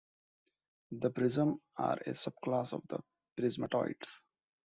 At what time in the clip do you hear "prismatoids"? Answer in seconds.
3.39-4.23